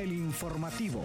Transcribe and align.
el 0.00 0.12
informativo. 0.12 1.04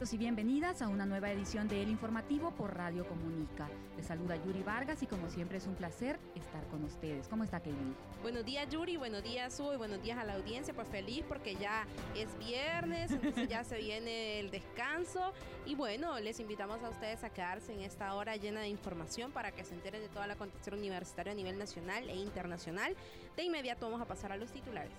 Y 0.00 0.16
bienvenidas 0.16 0.80
a 0.80 0.88
una 0.88 1.04
nueva 1.04 1.30
edición 1.30 1.68
de 1.68 1.82
El 1.82 1.90
Informativo 1.90 2.52
por 2.52 2.74
Radio 2.74 3.06
Comunica. 3.06 3.68
Les 3.98 4.06
saluda 4.06 4.34
Yuri 4.34 4.62
Vargas 4.62 5.02
y 5.02 5.06
como 5.06 5.28
siempre 5.28 5.58
es 5.58 5.66
un 5.66 5.74
placer 5.74 6.18
estar 6.34 6.66
con 6.68 6.82
ustedes. 6.84 7.28
¿Cómo 7.28 7.44
está 7.44 7.60
Kevin? 7.60 7.94
Buenos 8.22 8.46
días 8.46 8.66
Yuri, 8.70 8.96
buenos 8.96 9.22
días 9.22 9.54
Sue, 9.54 9.76
buenos 9.76 10.02
días 10.02 10.18
a 10.18 10.24
la 10.24 10.36
audiencia. 10.36 10.72
Pues 10.72 10.88
feliz 10.88 11.22
porque 11.28 11.54
ya 11.54 11.86
es 12.16 12.36
viernes, 12.38 13.10
entonces 13.10 13.46
ya 13.50 13.62
se 13.62 13.76
viene 13.76 14.40
el 14.40 14.50
descanso. 14.50 15.34
Y 15.66 15.74
bueno, 15.74 16.18
les 16.18 16.40
invitamos 16.40 16.82
a 16.82 16.88
ustedes 16.88 17.22
a 17.22 17.28
quedarse 17.28 17.74
en 17.74 17.82
esta 17.82 18.14
hora 18.14 18.36
llena 18.36 18.60
de 18.60 18.68
información 18.68 19.30
para 19.32 19.52
que 19.52 19.64
se 19.64 19.74
enteren 19.74 20.00
de 20.00 20.08
toda 20.08 20.26
la 20.26 20.32
acontecer 20.32 20.74
universitaria 20.74 21.32
a 21.32 21.36
nivel 21.36 21.58
nacional 21.58 22.08
e 22.08 22.16
internacional. 22.16 22.96
De 23.36 23.44
inmediato 23.44 23.84
vamos 23.84 24.00
a 24.00 24.06
pasar 24.06 24.32
a 24.32 24.38
los 24.38 24.50
titulares. 24.50 24.96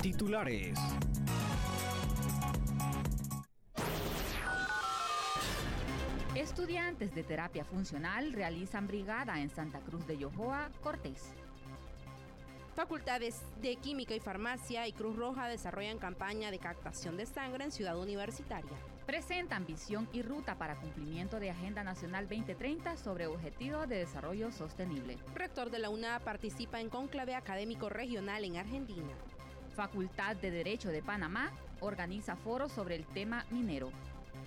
Titulares. 0.00 0.78
Estudiantes 6.42 7.14
de 7.14 7.22
terapia 7.22 7.64
funcional 7.64 8.32
realizan 8.32 8.88
brigada 8.88 9.40
en 9.40 9.48
Santa 9.48 9.78
Cruz 9.78 10.04
de 10.08 10.18
Yojoa, 10.18 10.70
Cortés. 10.82 11.32
Facultades 12.74 13.40
de 13.60 13.76
Química 13.76 14.12
y 14.16 14.18
Farmacia 14.18 14.88
y 14.88 14.92
Cruz 14.92 15.14
Roja 15.14 15.46
desarrollan 15.46 15.98
campaña 15.98 16.50
de 16.50 16.58
captación 16.58 17.16
de 17.16 17.26
sangre 17.26 17.62
en 17.62 17.70
Ciudad 17.70 17.96
Universitaria. 17.96 18.72
Presentan 19.06 19.66
visión 19.66 20.08
y 20.12 20.22
ruta 20.22 20.56
para 20.58 20.74
cumplimiento 20.74 21.38
de 21.38 21.50
Agenda 21.50 21.84
Nacional 21.84 22.28
2030 22.28 22.96
sobre 22.96 23.28
Objetivos 23.28 23.88
de 23.88 23.98
Desarrollo 23.98 24.50
Sostenible. 24.50 25.18
Rector 25.36 25.70
de 25.70 25.78
la 25.78 25.90
UNA 25.90 26.18
participa 26.24 26.80
en 26.80 26.88
conclave 26.88 27.36
académico 27.36 27.88
regional 27.88 28.44
en 28.44 28.56
Argentina. 28.56 29.14
Facultad 29.76 30.34
de 30.34 30.50
Derecho 30.50 30.88
de 30.88 31.02
Panamá 31.02 31.52
organiza 31.78 32.34
foros 32.34 32.72
sobre 32.72 32.96
el 32.96 33.06
tema 33.06 33.46
minero. 33.50 33.92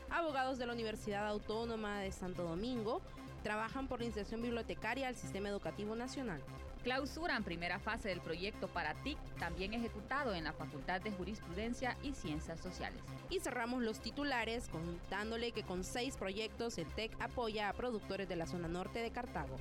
Abogados 0.09 0.57
de 0.57 0.65
la 0.65 0.73
Universidad 0.73 1.27
Autónoma 1.27 1.99
de 1.99 2.11
Santo 2.11 2.43
Domingo 2.43 3.01
trabajan 3.43 3.87
por 3.87 3.99
la 3.99 4.05
inserción 4.05 4.41
bibliotecaria 4.41 5.07
al 5.07 5.15
sistema 5.15 5.49
educativo 5.49 5.95
nacional. 5.95 6.41
Clausuran 6.83 7.43
primera 7.43 7.79
fase 7.79 8.09
del 8.09 8.21
proyecto 8.21 8.67
para 8.67 8.93
TIC, 9.03 9.17
también 9.39 9.73
ejecutado 9.73 10.33
en 10.35 10.43
la 10.43 10.53
Facultad 10.53 11.01
de 11.01 11.11
Jurisprudencia 11.11 11.97
y 12.03 12.13
Ciencias 12.13 12.59
Sociales. 12.59 12.99
Y 13.29 13.39
cerramos 13.39 13.81
los 13.81 13.99
titulares 13.99 14.67
contándole 14.69 15.51
que 15.51 15.63
con 15.63 15.83
seis 15.83 16.15
proyectos 16.15 16.77
el 16.77 16.87
TEC 16.87 17.11
apoya 17.19 17.69
a 17.69 17.73
productores 17.73 18.29
de 18.29 18.35
la 18.35 18.45
zona 18.45 18.67
norte 18.67 18.99
de 18.99 19.11
Cartago. 19.11 19.57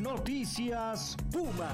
Noticias 0.00 1.16
Puma. 1.32 1.72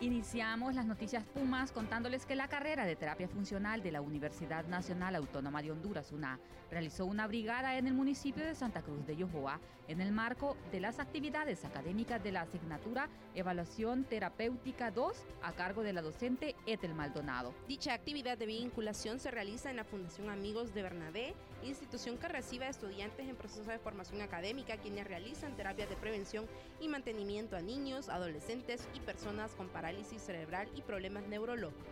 Iniciamos 0.00 0.76
las 0.76 0.86
noticias 0.86 1.24
Pumas 1.24 1.72
contándoles 1.72 2.24
que 2.24 2.36
la 2.36 2.46
carrera 2.46 2.86
de 2.86 2.94
terapia 2.94 3.26
funcional 3.26 3.82
de 3.82 3.90
la 3.90 4.00
Universidad 4.00 4.64
Nacional 4.66 5.16
Autónoma 5.16 5.60
de 5.60 5.72
Honduras, 5.72 6.12
UNA, 6.12 6.38
realizó 6.70 7.04
una 7.04 7.26
brigada 7.26 7.76
en 7.76 7.88
el 7.88 7.94
municipio 7.94 8.44
de 8.44 8.54
Santa 8.54 8.82
Cruz 8.82 9.04
de 9.08 9.16
Yojoa 9.16 9.58
en 9.88 10.00
el 10.00 10.12
marco 10.12 10.56
de 10.70 10.78
las 10.78 11.00
actividades 11.00 11.64
académicas 11.64 12.22
de 12.22 12.30
la 12.30 12.42
asignatura 12.42 13.08
Evaluación 13.34 14.04
Terapéutica 14.04 14.92
2 14.92 15.16
a 15.42 15.52
cargo 15.54 15.82
de 15.82 15.92
la 15.92 16.02
docente 16.02 16.54
Ethel 16.66 16.94
Maldonado. 16.94 17.52
Dicha 17.66 17.92
actividad 17.92 18.38
de 18.38 18.46
vinculación 18.46 19.18
se 19.18 19.32
realiza 19.32 19.68
en 19.68 19.76
la 19.76 19.84
Fundación 19.84 20.30
Amigos 20.30 20.74
de 20.74 20.82
Bernabé, 20.82 21.34
institución 21.62 22.18
que 22.18 22.28
recibe 22.28 22.68
estudiantes 22.68 23.28
en 23.28 23.36
proceso 23.36 23.70
de 23.70 23.78
formación 23.78 24.20
académica 24.20 24.76
quienes 24.76 25.06
realizan 25.06 25.56
terapias 25.56 25.88
de 25.88 25.96
prevención 25.96 26.46
y 26.80 26.88
mantenimiento 26.88 27.56
a 27.56 27.60
niños, 27.60 28.08
adolescentes 28.08 28.88
y 28.94 29.00
personas 29.00 29.52
con 29.54 29.68
parálisis 29.68 30.22
cerebral 30.22 30.68
y 30.74 30.82
problemas 30.82 31.26
neurológicos. 31.26 31.88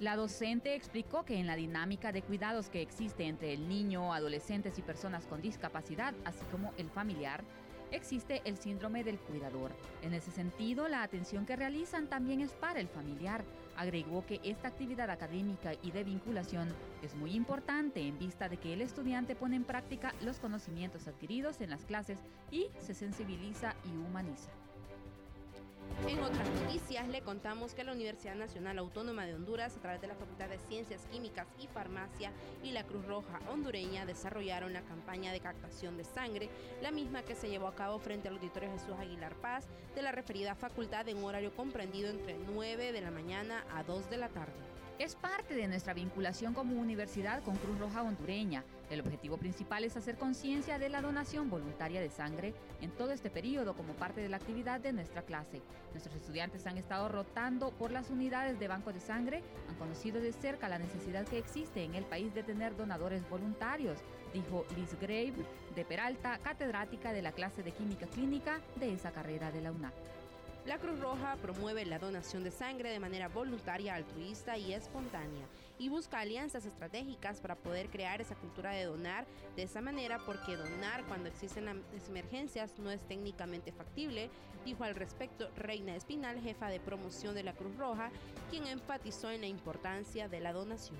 La 0.00 0.14
docente 0.14 0.76
explicó 0.76 1.24
que 1.24 1.38
en 1.38 1.48
la 1.48 1.56
dinámica 1.56 2.12
de 2.12 2.22
cuidados 2.22 2.68
que 2.68 2.80
existe 2.80 3.24
entre 3.24 3.52
el 3.52 3.68
niño, 3.68 4.14
adolescentes 4.14 4.78
y 4.78 4.82
personas 4.82 5.26
con 5.26 5.42
discapacidad, 5.42 6.14
así 6.24 6.44
como 6.52 6.72
el 6.76 6.88
familiar, 6.88 7.42
existe 7.90 8.40
el 8.44 8.56
síndrome 8.58 9.02
del 9.02 9.18
cuidador. 9.18 9.72
En 10.02 10.14
ese 10.14 10.30
sentido, 10.30 10.86
la 10.86 11.02
atención 11.02 11.46
que 11.46 11.56
realizan 11.56 12.06
también 12.06 12.40
es 12.40 12.52
para 12.52 12.78
el 12.78 12.88
familiar. 12.88 13.44
Agregó 13.78 14.26
que 14.26 14.40
esta 14.42 14.66
actividad 14.66 15.08
académica 15.08 15.72
y 15.84 15.92
de 15.92 16.02
vinculación 16.02 16.74
es 17.00 17.14
muy 17.14 17.36
importante 17.36 18.00
en 18.00 18.18
vista 18.18 18.48
de 18.48 18.56
que 18.56 18.72
el 18.72 18.80
estudiante 18.80 19.36
pone 19.36 19.54
en 19.54 19.62
práctica 19.62 20.12
los 20.20 20.40
conocimientos 20.40 21.06
adquiridos 21.06 21.60
en 21.60 21.70
las 21.70 21.84
clases 21.84 22.18
y 22.50 22.66
se 22.80 22.92
sensibiliza 22.92 23.76
y 23.84 23.96
humaniza. 23.96 24.50
En 26.06 26.20
otras 26.20 26.48
noticias 26.48 27.08
le 27.08 27.22
contamos 27.22 27.74
que 27.74 27.84
la 27.84 27.92
Universidad 27.92 28.34
Nacional 28.34 28.78
Autónoma 28.78 29.26
de 29.26 29.34
Honduras, 29.34 29.76
a 29.76 29.80
través 29.80 30.00
de 30.00 30.06
la 30.06 30.14
Facultad 30.14 30.48
de 30.48 30.58
Ciencias 30.58 31.06
Químicas 31.10 31.46
y 31.58 31.66
Farmacia 31.66 32.32
y 32.62 32.72
la 32.72 32.84
Cruz 32.84 33.04
Roja 33.06 33.40
hondureña, 33.50 34.06
desarrollaron 34.06 34.72
la 34.72 34.82
campaña 34.82 35.32
de 35.32 35.40
captación 35.40 35.96
de 35.96 36.04
sangre, 36.04 36.48
la 36.80 36.90
misma 36.90 37.22
que 37.22 37.34
se 37.34 37.50
llevó 37.50 37.66
a 37.66 37.74
cabo 37.74 37.98
frente 37.98 38.28
al 38.28 38.34
Auditorio 38.34 38.70
Jesús 38.72 38.94
Aguilar 38.98 39.34
Paz 39.36 39.66
de 39.94 40.02
la 40.02 40.12
referida 40.12 40.54
facultad 40.54 41.08
en 41.08 41.22
horario 41.22 41.54
comprendido 41.54 42.10
entre 42.10 42.38
9 42.38 42.92
de 42.92 43.00
la 43.00 43.10
mañana 43.10 43.64
a 43.74 43.82
2 43.82 44.08
de 44.08 44.16
la 44.16 44.28
tarde. 44.28 44.77
Es 44.98 45.14
parte 45.14 45.54
de 45.54 45.68
nuestra 45.68 45.94
vinculación 45.94 46.54
como 46.54 46.74
universidad 46.74 47.44
con 47.44 47.54
Cruz 47.54 47.78
Roja 47.78 48.02
Hondureña. 48.02 48.64
El 48.90 48.98
objetivo 48.98 49.36
principal 49.36 49.84
es 49.84 49.96
hacer 49.96 50.16
conciencia 50.16 50.80
de 50.80 50.88
la 50.88 51.00
donación 51.00 51.48
voluntaria 51.48 52.00
de 52.00 52.10
sangre 52.10 52.52
en 52.80 52.90
todo 52.90 53.12
este 53.12 53.30
periodo 53.30 53.76
como 53.76 53.92
parte 53.92 54.20
de 54.20 54.28
la 54.28 54.38
actividad 54.38 54.80
de 54.80 54.92
nuestra 54.92 55.22
clase. 55.22 55.62
Nuestros 55.92 56.16
estudiantes 56.16 56.66
han 56.66 56.78
estado 56.78 57.08
rotando 57.08 57.70
por 57.70 57.92
las 57.92 58.10
unidades 58.10 58.58
de 58.58 58.66
banco 58.66 58.92
de 58.92 58.98
sangre, 58.98 59.44
han 59.68 59.76
conocido 59.76 60.20
de 60.20 60.32
cerca 60.32 60.68
la 60.68 60.80
necesidad 60.80 61.28
que 61.28 61.38
existe 61.38 61.84
en 61.84 61.94
el 61.94 62.04
país 62.04 62.34
de 62.34 62.42
tener 62.42 62.76
donadores 62.76 63.22
voluntarios, 63.30 64.00
dijo 64.34 64.66
Liz 64.74 64.98
Grave 65.00 65.46
de 65.76 65.84
Peralta, 65.84 66.38
catedrática 66.38 67.12
de 67.12 67.22
la 67.22 67.30
clase 67.30 67.62
de 67.62 67.70
Química 67.70 68.08
Clínica 68.08 68.60
de 68.74 68.94
esa 68.94 69.12
carrera 69.12 69.52
de 69.52 69.62
la 69.62 69.70
UNAP. 69.70 69.94
La 70.66 70.78
Cruz 70.78 71.00
Roja 71.00 71.36
promueve 71.40 71.86
la 71.86 71.98
donación 71.98 72.44
de 72.44 72.50
sangre 72.50 72.90
de 72.90 73.00
manera 73.00 73.28
voluntaria, 73.28 73.94
altruista 73.94 74.58
y 74.58 74.74
espontánea 74.74 75.46
y 75.78 75.88
busca 75.88 76.20
alianzas 76.20 76.66
estratégicas 76.66 77.40
para 77.40 77.54
poder 77.54 77.88
crear 77.88 78.20
esa 78.20 78.34
cultura 78.34 78.72
de 78.72 78.84
donar 78.84 79.26
de 79.56 79.62
esa 79.62 79.80
manera 79.80 80.18
porque 80.26 80.56
donar 80.56 81.04
cuando 81.06 81.28
existen 81.28 81.82
emergencias 82.08 82.78
no 82.78 82.90
es 82.90 83.00
técnicamente 83.08 83.72
factible, 83.72 84.28
dijo 84.64 84.84
al 84.84 84.94
respecto 84.94 85.48
Reina 85.56 85.94
Espinal, 85.96 86.40
jefa 86.40 86.68
de 86.68 86.80
promoción 86.80 87.34
de 87.34 87.44
la 87.44 87.54
Cruz 87.54 87.76
Roja, 87.76 88.10
quien 88.50 88.66
enfatizó 88.66 89.30
en 89.30 89.40
la 89.40 89.46
importancia 89.46 90.28
de 90.28 90.40
la 90.40 90.52
donación. 90.52 90.98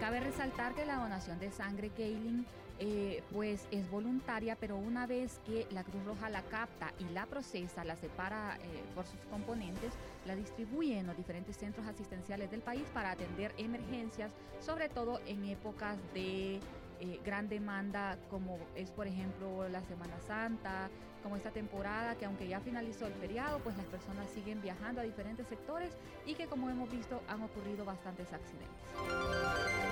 Cabe 0.00 0.20
resaltar 0.20 0.74
que 0.74 0.84
la 0.84 0.96
donación 0.96 1.38
de 1.38 1.50
sangre, 1.50 1.90
Kaylin, 1.90 2.44
eh, 2.78 3.22
pues 3.32 3.66
es 3.70 3.90
voluntaria, 3.90 4.56
pero 4.56 4.76
una 4.76 5.06
vez 5.06 5.40
que 5.46 5.66
la 5.70 5.82
Cruz 5.82 6.04
Roja 6.04 6.28
la 6.28 6.42
capta 6.42 6.92
y 6.98 7.04
la 7.12 7.24
procesa, 7.26 7.84
la 7.84 7.96
separa 7.96 8.58
eh, 8.62 8.84
por 8.94 9.06
sus 9.06 9.20
componentes, 9.30 9.94
la 10.26 10.36
distribuye 10.36 10.98
en 10.98 11.06
los 11.06 11.16
diferentes 11.16 11.56
centros 11.56 11.86
asistenciales 11.86 12.50
del 12.50 12.60
país 12.60 12.84
para 12.92 13.12
atender 13.12 13.54
emergencias, 13.56 14.32
sobre 14.60 14.88
todo 14.88 15.20
en 15.26 15.46
épocas 15.46 15.96
de 16.12 16.60
eh, 17.00 17.20
gran 17.24 17.48
demanda, 17.48 18.18
como 18.30 18.58
es 18.74 18.90
por 18.90 19.06
ejemplo 19.06 19.68
la 19.68 19.82
Semana 19.82 20.18
Santa, 20.26 20.90
como 21.22 21.36
esta 21.36 21.50
temporada 21.50 22.14
que 22.14 22.24
aunque 22.24 22.46
ya 22.46 22.60
finalizó 22.60 23.06
el 23.06 23.14
feriado, 23.14 23.58
pues 23.60 23.76
las 23.76 23.86
personas 23.86 24.28
siguen 24.30 24.60
viajando 24.60 25.00
a 25.00 25.04
diferentes 25.04 25.46
sectores 25.46 25.92
y 26.24 26.34
que 26.34 26.46
como 26.46 26.70
hemos 26.70 26.90
visto 26.90 27.22
han 27.28 27.42
ocurrido 27.42 27.84
bastantes 27.84 28.28
accidentes. 28.32 29.85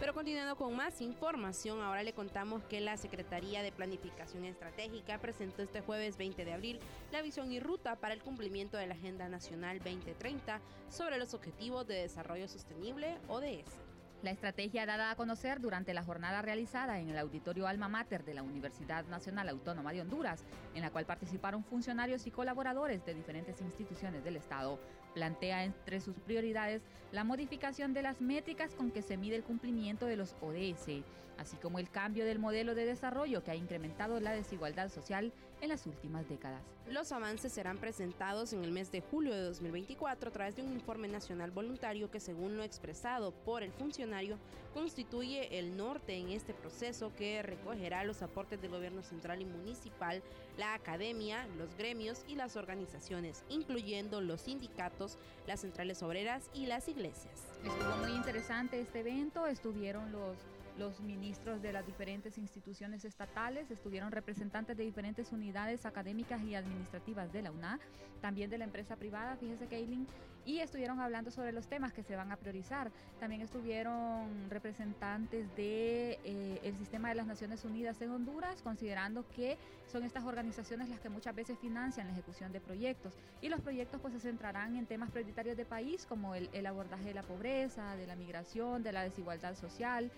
Pero 0.00 0.14
continuando 0.14 0.54
con 0.54 0.76
más 0.76 1.00
información, 1.00 1.82
ahora 1.82 2.04
le 2.04 2.12
contamos 2.12 2.62
que 2.64 2.80
la 2.80 2.96
Secretaría 2.96 3.62
de 3.62 3.72
Planificación 3.72 4.44
Estratégica 4.44 5.18
presentó 5.18 5.62
este 5.62 5.80
jueves 5.80 6.16
20 6.16 6.44
de 6.44 6.52
abril 6.52 6.78
la 7.10 7.20
visión 7.20 7.50
y 7.50 7.58
ruta 7.58 7.96
para 7.96 8.14
el 8.14 8.22
cumplimiento 8.22 8.76
de 8.76 8.86
la 8.86 8.94
Agenda 8.94 9.28
Nacional 9.28 9.78
2030 9.78 10.60
sobre 10.88 11.18
los 11.18 11.34
Objetivos 11.34 11.88
de 11.88 11.96
Desarrollo 11.96 12.46
Sostenible 12.46 13.18
ODS. 13.26 13.87
La 14.20 14.32
estrategia 14.32 14.84
dada 14.84 15.12
a 15.12 15.14
conocer 15.14 15.60
durante 15.60 15.94
la 15.94 16.02
jornada 16.02 16.42
realizada 16.42 16.98
en 16.98 17.08
el 17.08 17.18
auditorio 17.18 17.68
Alma 17.68 17.88
Mater 17.88 18.24
de 18.24 18.34
la 18.34 18.42
Universidad 18.42 19.04
Nacional 19.06 19.48
Autónoma 19.48 19.92
de 19.92 20.00
Honduras, 20.00 20.44
en 20.74 20.82
la 20.82 20.90
cual 20.90 21.06
participaron 21.06 21.62
funcionarios 21.62 22.26
y 22.26 22.32
colaboradores 22.32 23.04
de 23.06 23.14
diferentes 23.14 23.60
instituciones 23.60 24.24
del 24.24 24.34
Estado, 24.34 24.80
plantea 25.14 25.62
entre 25.62 26.00
sus 26.00 26.16
prioridades 26.18 26.82
la 27.12 27.22
modificación 27.22 27.94
de 27.94 28.02
las 28.02 28.20
métricas 28.20 28.74
con 28.74 28.90
que 28.90 29.02
se 29.02 29.16
mide 29.16 29.36
el 29.36 29.44
cumplimiento 29.44 30.06
de 30.06 30.16
los 30.16 30.34
ODS, 30.40 31.04
así 31.38 31.56
como 31.56 31.78
el 31.78 31.88
cambio 31.88 32.24
del 32.24 32.40
modelo 32.40 32.74
de 32.74 32.86
desarrollo 32.86 33.44
que 33.44 33.52
ha 33.52 33.56
incrementado 33.56 34.18
la 34.18 34.32
desigualdad 34.32 34.88
social 34.88 35.32
en 35.60 35.68
las 35.68 35.86
últimas 35.86 36.28
décadas. 36.28 36.62
Los 36.88 37.12
avances 37.12 37.52
serán 37.52 37.78
presentados 37.78 38.52
en 38.52 38.64
el 38.64 38.72
mes 38.72 38.90
de 38.90 39.00
julio 39.00 39.34
de 39.34 39.42
2024 39.42 40.28
a 40.28 40.32
través 40.32 40.56
de 40.56 40.62
un 40.62 40.72
informe 40.72 41.08
nacional 41.08 41.50
voluntario 41.50 42.10
que, 42.10 42.20
según 42.20 42.56
lo 42.56 42.62
expresado 42.62 43.32
por 43.32 43.62
el 43.62 43.72
funcionario, 43.72 44.38
constituye 44.72 45.58
el 45.58 45.76
norte 45.76 46.16
en 46.16 46.30
este 46.30 46.54
proceso 46.54 47.12
que 47.16 47.42
recogerá 47.42 48.04
los 48.04 48.22
aportes 48.22 48.60
del 48.60 48.70
gobierno 48.70 49.02
central 49.02 49.42
y 49.42 49.44
municipal, 49.44 50.22
la 50.56 50.74
academia, 50.74 51.46
los 51.58 51.74
gremios 51.76 52.24
y 52.28 52.36
las 52.36 52.56
organizaciones, 52.56 53.44
incluyendo 53.48 54.20
los 54.20 54.42
sindicatos, 54.42 55.18
las 55.46 55.60
centrales 55.60 56.02
obreras 56.02 56.50
y 56.54 56.66
las 56.66 56.88
iglesias. 56.88 57.48
Estuvo 57.64 57.96
muy 57.96 58.12
interesante 58.12 58.80
este 58.80 59.00
evento, 59.00 59.46
estuvieron 59.46 60.12
los 60.12 60.36
los 60.78 61.00
ministros 61.00 61.60
de 61.60 61.72
las 61.72 61.84
diferentes 61.84 62.38
instituciones 62.38 63.04
estatales, 63.04 63.70
estuvieron 63.70 64.12
representantes 64.12 64.76
de 64.76 64.84
diferentes 64.84 65.32
unidades 65.32 65.84
académicas 65.84 66.42
y 66.42 66.54
administrativas 66.54 67.32
de 67.32 67.42
la 67.42 67.50
UNA, 67.50 67.80
también 68.20 68.50
de 68.50 68.58
la 68.58 68.64
empresa 68.64 68.96
privada, 68.96 69.36
fíjese 69.36 69.66
Kaylin, 69.66 70.06
y 70.44 70.60
estuvieron 70.60 70.98
hablando 71.00 71.30
sobre 71.30 71.52
los 71.52 71.66
temas 71.66 71.92
que 71.92 72.02
se 72.02 72.16
van 72.16 72.32
a 72.32 72.36
priorizar. 72.36 72.90
También 73.20 73.42
estuvieron 73.42 74.48
representantes 74.48 75.54
de 75.56 76.18
eh, 76.24 76.60
el 76.62 76.74
sistema 76.76 77.10
de 77.10 77.16
las 77.16 77.26
Naciones 77.26 77.64
Unidas 77.64 78.00
en 78.00 78.10
Honduras, 78.10 78.62
considerando 78.62 79.28
que 79.28 79.58
son 79.86 80.04
estas 80.04 80.24
organizaciones 80.24 80.88
las 80.88 81.00
que 81.00 81.08
muchas 81.08 81.34
veces 81.34 81.58
financian 81.58 82.06
la 82.06 82.12
ejecución 82.12 82.52
de 82.52 82.60
proyectos 82.60 83.14
y 83.40 83.48
los 83.48 83.60
proyectos 83.60 84.00
pues 84.00 84.14
se 84.14 84.20
centrarán 84.20 84.76
en 84.76 84.86
temas 84.86 85.10
prioritarios 85.10 85.56
de 85.56 85.64
país 85.64 86.06
como 86.06 86.34
el, 86.34 86.48
el 86.52 86.66
abordaje 86.66 87.04
de 87.04 87.14
la 87.14 87.22
pobreza, 87.22 87.96
de 87.96 88.06
la 88.06 88.16
migración, 88.16 88.82
de 88.82 88.92
la 88.92 89.02
desigualdad 89.02 89.54
social, 89.54 90.10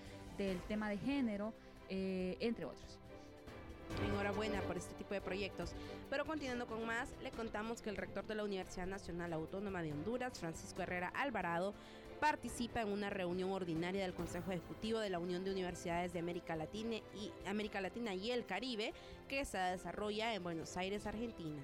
del 0.44 0.60
tema 0.62 0.88
de 0.88 0.98
género, 0.98 1.52
eh, 1.88 2.36
entre 2.40 2.64
otros. 2.64 2.98
Enhorabuena 4.06 4.60
por 4.62 4.76
este 4.76 4.94
tipo 4.94 5.14
de 5.14 5.20
proyectos. 5.20 5.72
Pero 6.08 6.24
continuando 6.24 6.66
con 6.66 6.86
más, 6.86 7.08
le 7.22 7.30
contamos 7.30 7.82
que 7.82 7.90
el 7.90 7.96
rector 7.96 8.26
de 8.26 8.36
la 8.36 8.44
Universidad 8.44 8.86
Nacional 8.86 9.32
Autónoma 9.32 9.82
de 9.82 9.92
Honduras, 9.92 10.38
Francisco 10.38 10.82
Herrera 10.82 11.08
Alvarado, 11.08 11.74
participa 12.20 12.82
en 12.82 12.88
una 12.88 13.10
reunión 13.10 13.50
ordinaria 13.50 14.02
del 14.02 14.14
Consejo 14.14 14.52
Ejecutivo 14.52 14.98
de 15.00 15.10
la 15.10 15.18
Unión 15.18 15.42
de 15.42 15.50
Universidades 15.50 16.12
de 16.12 16.18
América 16.18 16.54
Latina 16.54 16.96
y 16.96 17.32
América 17.46 17.80
Latina 17.80 18.14
y 18.14 18.30
el 18.30 18.44
Caribe, 18.44 18.92
que 19.26 19.44
se 19.44 19.58
desarrolla 19.58 20.34
en 20.34 20.42
Buenos 20.42 20.76
Aires, 20.76 21.06
Argentina. 21.06 21.60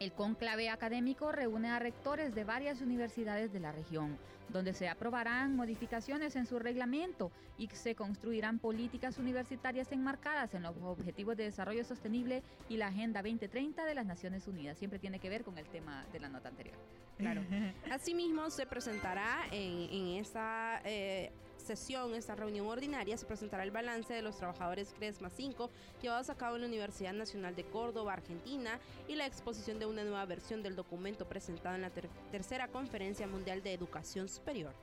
El 0.00 0.12
conclave 0.12 0.70
académico 0.70 1.30
reúne 1.30 1.70
a 1.70 1.78
rectores 1.78 2.34
de 2.34 2.44
varias 2.44 2.80
universidades 2.80 3.52
de 3.52 3.60
la 3.60 3.70
región, 3.70 4.18
donde 4.48 4.72
se 4.72 4.88
aprobarán 4.88 5.54
modificaciones 5.54 6.34
en 6.36 6.46
su 6.46 6.58
reglamento 6.58 7.30
y 7.58 7.68
se 7.68 7.94
construirán 7.94 8.58
políticas 8.58 9.18
universitarias 9.18 9.92
enmarcadas 9.92 10.52
en 10.54 10.62
los 10.62 10.76
Objetivos 10.82 11.36
de 11.36 11.44
Desarrollo 11.44 11.84
Sostenible 11.84 12.42
y 12.68 12.76
la 12.76 12.88
Agenda 12.88 13.22
2030 13.22 13.84
de 13.84 13.94
las 13.94 14.04
Naciones 14.04 14.48
Unidas. 14.48 14.78
Siempre 14.78 14.98
tiene 14.98 15.20
que 15.20 15.28
ver 15.28 15.44
con 15.44 15.58
el 15.58 15.66
tema 15.66 16.04
de 16.12 16.20
la 16.20 16.28
nota 16.28 16.48
anterior. 16.48 16.76
Claro. 17.16 17.42
Asimismo, 17.90 18.50
se 18.50 18.66
presentará 18.66 19.46
en, 19.52 20.18
esta 20.18 20.80
eh, 20.84 21.30
sesión, 21.64 22.14
esta 22.14 22.34
reunión 22.34 22.66
ordinaria, 22.66 23.16
se 23.16 23.26
presentará 23.26 23.64
el 23.64 23.70
balance 23.70 24.12
de 24.12 24.22
los 24.22 24.36
trabajadores 24.36 24.94
CRESMA 24.94 25.30
5 25.30 25.70
llevados 26.02 26.30
a 26.30 26.36
cabo 26.36 26.56
en 26.56 26.62
la 26.62 26.68
Universidad 26.68 27.12
Nacional 27.12 27.56
de 27.56 27.64
Córdoba, 27.64 28.12
Argentina, 28.12 28.78
y 29.08 29.16
la 29.16 29.26
exposición 29.26 29.78
de 29.78 29.86
una 29.86 30.04
nueva 30.04 30.24
versión 30.26 30.62
del 30.62 30.76
documento 30.76 31.26
presentado 31.26 31.74
en 31.74 31.82
la 31.82 31.90
tercera 31.90 32.68
Conferencia 32.68 33.26
Mundial 33.26 33.62
de 33.62 33.72
Educación 33.72 34.28
Superior. 34.28 34.74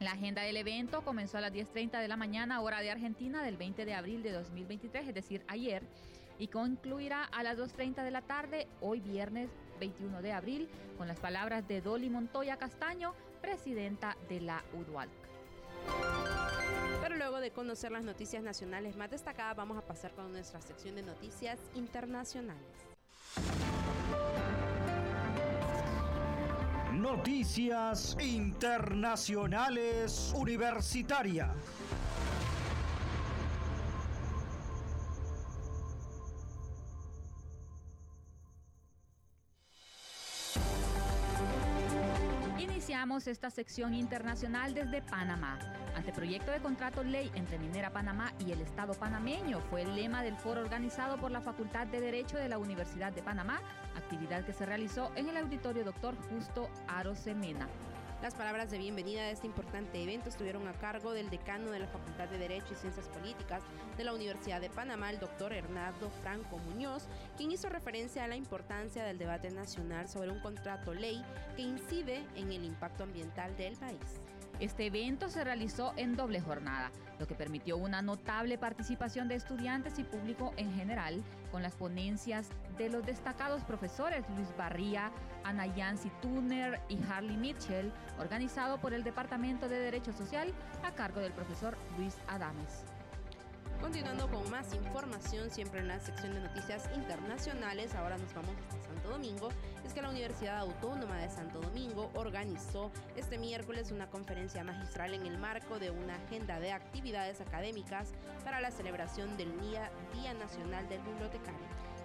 La 0.00 0.12
agenda 0.12 0.42
del 0.42 0.56
evento 0.56 1.04
comenzó 1.04 1.38
a 1.38 1.42
las 1.42 1.52
10.30 1.52 2.00
de 2.00 2.08
la 2.08 2.16
mañana, 2.16 2.60
hora 2.60 2.80
de 2.80 2.90
Argentina, 2.90 3.44
del 3.44 3.56
20 3.56 3.84
de 3.84 3.94
abril 3.94 4.22
de 4.22 4.32
2023, 4.32 5.08
es 5.08 5.14
decir, 5.14 5.44
ayer, 5.46 5.84
y 6.38 6.48
concluirá 6.48 7.24
a 7.24 7.44
las 7.44 7.56
2.30 7.56 8.02
de 8.02 8.10
la 8.10 8.22
tarde, 8.22 8.66
hoy 8.80 8.98
viernes 8.98 9.50
21 9.78 10.22
de 10.22 10.32
abril, 10.32 10.68
con 10.98 11.06
las 11.06 11.20
palabras 11.20 11.68
de 11.68 11.80
Dolly 11.80 12.10
Montoya 12.10 12.56
Castaño, 12.56 13.14
presidenta 13.40 14.16
de 14.28 14.40
la 14.40 14.64
UDUALC. 14.74 15.31
Pero 17.02 17.16
luego 17.16 17.40
de 17.40 17.50
conocer 17.50 17.92
las 17.92 18.04
noticias 18.04 18.42
nacionales 18.42 18.96
más 18.96 19.10
destacadas, 19.10 19.56
vamos 19.56 19.78
a 19.78 19.82
pasar 19.82 20.12
con 20.12 20.32
nuestra 20.32 20.60
sección 20.60 20.94
de 20.94 21.02
noticias 21.02 21.58
internacionales. 21.74 22.62
Noticias 26.92 28.16
Internacionales 28.20 30.32
Universitarias. 30.36 31.50
Esta 43.02 43.50
sección 43.50 43.94
internacional 43.94 44.74
desde 44.74 45.02
Panamá. 45.02 45.58
Anteproyecto 45.96 46.52
de 46.52 46.60
contrato 46.60 47.02
ley 47.02 47.32
entre 47.34 47.58
Minera 47.58 47.90
Panamá 47.90 48.32
y 48.38 48.52
el 48.52 48.60
Estado 48.60 48.94
panameño 48.94 49.60
fue 49.70 49.82
el 49.82 49.96
lema 49.96 50.22
del 50.22 50.36
foro 50.36 50.60
organizado 50.60 51.18
por 51.18 51.32
la 51.32 51.40
Facultad 51.40 51.88
de 51.88 52.00
Derecho 52.00 52.36
de 52.36 52.48
la 52.48 52.58
Universidad 52.58 53.12
de 53.12 53.20
Panamá, 53.20 53.60
actividad 53.96 54.44
que 54.44 54.52
se 54.52 54.66
realizó 54.66 55.10
en 55.16 55.28
el 55.28 55.36
auditorio 55.36 55.82
Dr. 55.82 56.14
Justo 56.30 56.70
Arosemena. 56.86 57.66
Las 58.22 58.34
palabras 58.34 58.70
de 58.70 58.78
bienvenida 58.78 59.24
de 59.24 59.32
este 59.32 59.48
importante 59.48 60.00
evento 60.00 60.28
estuvieron 60.28 60.68
a 60.68 60.74
cargo 60.74 61.12
del 61.12 61.28
decano 61.28 61.72
de 61.72 61.80
la 61.80 61.88
Facultad 61.88 62.28
de 62.28 62.38
Derecho 62.38 62.72
y 62.72 62.76
Ciencias 62.76 63.08
Políticas 63.08 63.64
de 63.96 64.04
la 64.04 64.14
Universidad 64.14 64.60
de 64.60 64.70
Panamá, 64.70 65.10
el 65.10 65.18
doctor 65.18 65.52
Hernando 65.52 66.08
Franco 66.22 66.58
Muñoz, 66.58 67.08
quien 67.36 67.50
hizo 67.50 67.68
referencia 67.68 68.22
a 68.22 68.28
la 68.28 68.36
importancia 68.36 69.02
del 69.02 69.18
debate 69.18 69.50
nacional 69.50 70.08
sobre 70.08 70.30
un 70.30 70.38
contrato 70.38 70.94
ley 70.94 71.20
que 71.56 71.62
incide 71.62 72.24
en 72.36 72.52
el 72.52 72.64
impacto 72.64 73.02
ambiental 73.02 73.56
del 73.56 73.76
país. 73.76 74.20
Este 74.62 74.86
evento 74.86 75.28
se 75.28 75.42
realizó 75.42 75.92
en 75.96 76.14
doble 76.14 76.40
jornada, 76.40 76.92
lo 77.18 77.26
que 77.26 77.34
permitió 77.34 77.76
una 77.76 78.00
notable 78.00 78.58
participación 78.58 79.26
de 79.26 79.34
estudiantes 79.34 79.98
y 79.98 80.04
público 80.04 80.54
en 80.56 80.72
general, 80.72 81.20
con 81.50 81.64
las 81.64 81.74
ponencias 81.74 82.46
de 82.78 82.88
los 82.88 83.04
destacados 83.04 83.64
profesores 83.64 84.24
Luis 84.36 84.46
Barría, 84.56 85.10
Ana 85.42 85.66
Yancy 85.66 86.12
Tuner 86.22 86.80
y 86.88 86.96
Harley 87.10 87.36
Mitchell, 87.36 87.92
organizado 88.20 88.80
por 88.80 88.94
el 88.94 89.02
Departamento 89.02 89.68
de 89.68 89.80
Derecho 89.80 90.12
Social 90.12 90.54
a 90.84 90.92
cargo 90.92 91.18
del 91.18 91.32
profesor 91.32 91.76
Luis 91.98 92.14
Adames. 92.28 92.84
Continuando 93.80 94.30
con 94.30 94.48
más 94.48 94.72
información, 94.74 95.50
siempre 95.50 95.80
en 95.80 95.88
la 95.88 95.98
sección 95.98 96.34
de 96.34 96.40
noticias 96.40 96.88
internacionales, 96.94 97.96
ahora 97.96 98.16
nos 98.16 98.32
vamos 98.32 98.54
a 98.68 98.86
Santo 98.86 99.08
Domingo, 99.08 99.48
es 99.84 99.92
que 99.92 100.02
la 100.02 100.10
Universidad 100.10 100.58
Autónoma 100.58 101.18
de 101.18 101.28
Santo 101.28 101.60
Domingo 101.60 102.10
organizó 102.14 102.90
este 103.16 103.38
miércoles 103.38 103.90
una 103.90 104.08
conferencia 104.08 104.64
magistral 104.64 105.14
en 105.14 105.26
el 105.26 105.38
marco 105.38 105.78
de 105.78 105.90
una 105.90 106.16
agenda 106.16 106.60
de 106.60 106.72
actividades 106.72 107.40
académicas 107.40 108.12
para 108.44 108.60
la 108.60 108.70
celebración 108.70 109.36
del 109.36 109.58
Día, 109.60 109.90
Día 110.14 110.34
Nacional 110.34 110.88
del 110.88 111.00
Bibliotecario. 111.02 111.60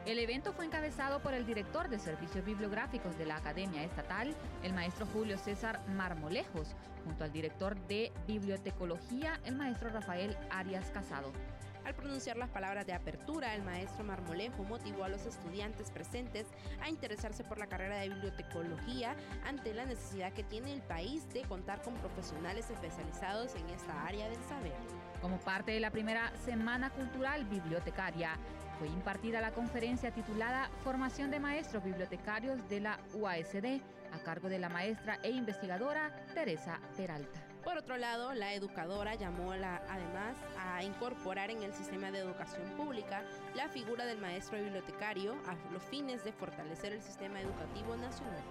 El 0.05 0.19
evento 0.19 0.53
fue 0.53 0.65
encabezado 0.65 1.22
por 1.22 1.34
el 1.34 1.46
director 1.46 1.89
de 1.89 2.00
Servicios 2.00 2.46
Bibliográficos 2.46 3.17
de 3.17 3.25
la 3.25 3.36
Academia 3.36 3.84
Estatal, 3.84 4.34
el 4.63 4.74
maestro 4.74 5.05
Julio 5.07 5.38
César 5.38 5.81
Marmolejos, 5.89 6.75
junto 7.03 7.25
al 7.25 7.34
director 7.34 7.75
de 7.88 8.13
Bibliotecología, 8.25 9.39
el 9.43 9.55
maestro 9.55 9.89
Rafael 9.89 10.38
Arias 10.50 10.91
Casado. 10.91 11.34
Al 11.88 11.96
pronunciar 11.96 12.36
las 12.36 12.50
palabras 12.50 12.86
de 12.86 12.91
apertura, 12.91 13.56
el 13.56 13.63
maestro 13.63 14.03
Marmolejo 14.03 14.65
motivó 14.65 15.06
a 15.06 15.08
los 15.08 15.25
estudiantes 15.25 15.89
presentes 15.89 16.46
a 16.82 16.89
interesarse 16.89 17.46
por 17.46 17.60
la 17.60 17.67
carrera 17.67 17.96
de 18.00 18.10
bibliotecología 18.10 19.15
ante 19.46 19.74
la 19.74 19.86
necesidad 19.86 20.34
que 20.34 20.44
tiene 20.44 20.74
el 20.74 20.82
país 20.82 21.29
de 21.29 21.44
contar 21.44 21.82
con 21.84 21.94
profesionales 21.94 22.70
especializados 22.70 23.56
en 23.56 23.70
esta 23.70 24.06
área 24.06 24.27
del 24.27 24.44
saber. 24.50 24.75
Como 25.22 25.39
parte 25.39 25.72
de 25.72 25.79
la 25.79 25.89
primera 25.89 26.36
Semana 26.44 26.89
Cultural 26.89 27.46
Bibliotecaria, 27.46 28.32
fue 28.79 28.89
impartida 28.89 29.39
la 29.39 29.53
conferencia 29.53 30.12
titulada 30.12 30.70
Formación 30.84 31.32
de 31.32 31.39
Maestros 31.39 31.86
Bibliotecarios 31.86 32.67
de 32.67 32.82
la 32.82 33.00
UASD, 33.13 33.79
a 34.12 34.20
cargo 34.25 34.50
de 34.50 34.60
la 34.60 34.67
maestra 34.67 35.20
e 35.24 35.29
investigadora 35.29 36.13
Teresa 36.34 36.82
Peralta. 36.98 37.47
Por 37.67 37.77
otro 37.77 37.97
lado, 37.97 38.33
la 38.33 38.53
educadora 38.53 39.15
llamó 39.15 39.51
además 39.51 40.38
a 40.57 40.86
incorporar 40.86 41.51
en 41.51 41.63
el 41.63 41.74
sistema 41.74 42.12
de 42.12 42.19
educación 42.19 42.65
pública 42.77 43.24
la 43.55 43.67
figura 43.67 44.05
del 44.05 44.19
maestro 44.19 44.57
bibliotecario 44.57 45.33
a 45.45 45.74
los 45.74 45.83
fines 45.83 46.24
de 46.24 46.31
fortalecer 46.31 46.93
el 46.93 47.01
sistema 47.01 47.41
educativo 47.41 47.97
nacional. 47.97 48.41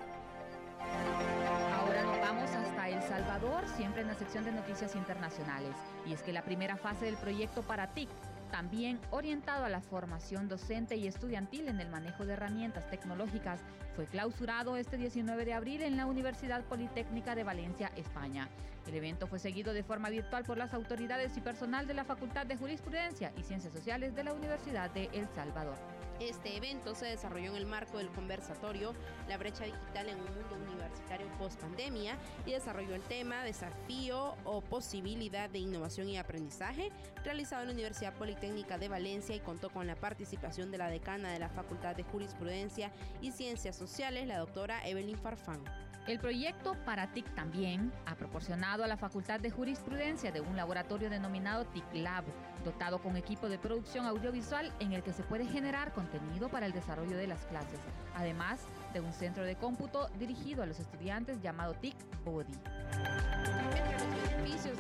Ahora 1.80 2.02
nos 2.02 2.20
vamos 2.20 2.50
hasta 2.50 2.88
El 2.90 3.02
Salvador, 3.04 3.66
siempre 3.68 4.02
en 4.02 4.08
la 4.08 4.14
sección 4.14 4.44
de 4.44 4.52
noticias 4.52 4.94
internacionales. 4.94 5.75
Y 6.04 6.12
es 6.12 6.23
que 6.23 6.35
la 6.35 6.42
primera 6.42 6.76
fase 6.76 7.06
del 7.06 7.16
proyecto 7.16 7.62
para 7.62 7.94
TIC 7.94 8.11
también 8.49 9.00
orientado 9.11 9.65
a 9.65 9.69
la 9.69 9.81
formación 9.81 10.49
docente 10.49 10.97
y 10.97 11.07
estudiantil 11.07 11.69
en 11.69 11.81
el 11.81 11.88
manejo 11.88 12.25
de 12.25 12.35
herramientas 12.35 12.88
tecnológicas, 12.91 13.61
fue 13.95 14.07
clausurado 14.07 14.76
este 14.76 14.97
19 14.97 15.45
de 15.45 15.55
abril 15.55 15.83
en 15.83 15.97
la 15.97 16.07
Universidad 16.07 16.65
Politécnica 16.65 17.35
de 17.35 17.45
Valencia, 17.45 17.91
España. 17.97 18.49
El 18.87 18.95
evento 18.95 19.26
fue 19.26 19.38
seguido 19.38 19.73
de 19.73 19.83
forma 19.83 20.11
virtual 20.11 20.45
por 20.45 20.59
las 20.59 20.75
autoridades 20.75 21.37
y 21.37 21.41
personal 21.41 21.87
de 21.87 21.95
la 21.95 22.05
Facultad 22.05 22.47
de 22.47 22.57
Jurisprudencia 22.57 23.33
y 23.37 23.43
Ciencias 23.43 23.73
Sociales 23.73 24.15
de 24.15 24.25
la 24.25 24.33
Universidad 24.33 24.91
de 24.91 25.11
El 25.12 25.26
Salvador. 25.35 25.96
Este 26.20 26.56
evento 26.56 26.94
se 26.94 27.06
desarrolló 27.06 27.50
en 27.50 27.56
el 27.56 27.66
marco 27.66 27.99
del 27.99 28.08
conversatorio 28.08 28.94
La 29.28 29.37
brecha 29.37 29.64
digital 29.64 30.08
en 30.08 30.16
un 30.16 30.25
mundo 30.25 30.56
universitario 30.73 31.26
post 31.38 31.61
pandemia 31.61 32.16
y 32.46 32.52
desarrolló 32.52 32.94
el 32.94 33.02
tema 33.02 33.44
Desafío 33.44 34.35
o 34.44 34.62
posibilidad 34.62 35.50
de 35.50 35.58
innovación 35.58 36.08
y 36.08 36.16
aprendizaje, 36.16 36.90
realizado 37.23 37.62
en 37.62 37.68
la 37.68 37.75
Universidad 37.75 38.14
Politécnica 38.14 38.78
de 38.78 38.88
Valencia 38.88 39.37
y 39.37 39.40
contó 39.40 39.70
con 39.70 39.87
la 39.87 39.96
participación 39.96 40.70
de 40.70 40.78
la 40.78 40.88
decana 40.88 41.30
de 41.30 41.38
la 41.38 41.50
Facultad 41.50 41.94
de 41.94 42.04
Jurisprudencia 42.04 42.90
y 43.20 43.32
Ciencias 43.32 43.76
Sociales, 43.76 44.26
la 44.26 44.38
doctora 44.38 44.87
Evelyn 44.87 45.18
Farfán. 45.18 45.62
El 46.07 46.21
proyecto 46.21 46.77
para 46.85 47.09
TIC 47.13 47.35
también 47.35 47.93
ha 48.07 48.15
proporcionado 48.15 48.85
a 48.85 48.87
la 48.87 48.97
Facultad 48.97 49.41
de 49.41 49.51
Jurisprudencia 49.51 50.31
de 50.31 50.41
un 50.41 50.55
laboratorio 50.55 51.11
denominado 51.11 51.65
TIC 51.65 51.85
Lab, 51.95 52.23
dotado 52.65 53.03
con 53.03 53.17
equipo 53.17 53.49
de 53.49 53.59
producción 53.59 54.07
audiovisual 54.07 54.73
en 54.79 54.93
el 54.93 55.03
que 55.03 55.13
se 55.13 55.25
puede 55.25 55.47
generar 55.47 55.93
contenido 55.93 56.49
para 56.49 56.67
el 56.67 56.73
desarrollo 56.73 57.17
de 57.17 57.27
las 57.27 57.45
clases, 57.47 57.81
además 58.15 58.61
de 58.95 59.01
un 59.01 59.13
centro 59.13 59.43
de 59.43 59.57
cómputo 59.57 60.09
dirigido 60.17 60.63
a 60.63 60.67
los 60.67 60.79
estudiantes 60.79 61.43
llamado 61.43 61.75
TIC 61.75 61.97
Body. 62.25 62.55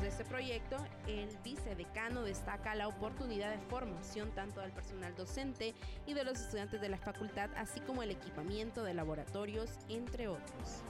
De 0.00 0.08
este 0.08 0.24
proyecto, 0.24 0.76
el 1.06 1.28
vicedecano 1.44 2.22
destaca 2.22 2.74
la 2.74 2.88
oportunidad 2.88 3.50
de 3.50 3.58
formación 3.58 4.30
tanto 4.32 4.60
del 4.60 4.72
personal 4.72 5.14
docente 5.14 5.74
y 6.06 6.14
de 6.14 6.24
los 6.24 6.40
estudiantes 6.40 6.80
de 6.80 6.88
la 6.88 6.98
facultad, 6.98 7.50
así 7.56 7.80
como 7.80 8.02
el 8.02 8.10
equipamiento 8.10 8.82
de 8.82 8.94
laboratorios, 8.94 9.70
entre 9.88 10.28
otros. 10.28 10.82